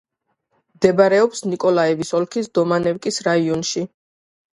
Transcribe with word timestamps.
მდებარეობს 0.77 1.41
ნიკოლაევის 1.51 2.13
ოლქის 2.19 2.49
დომანევკის 2.61 3.21
რაიონში. 3.29 3.85